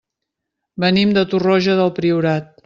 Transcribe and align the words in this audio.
Venim 0.83 1.11
de 1.19 1.25
Torroja 1.35 1.77
del 1.81 1.93
Priorat. 2.01 2.51